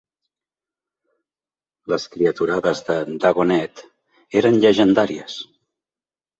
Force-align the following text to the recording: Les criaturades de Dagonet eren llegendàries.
Les 1.93 2.07
criaturades 2.15 2.83
de 2.89 2.97
Dagonet 3.27 3.87
eren 4.43 4.61
llegendàries. 4.67 5.41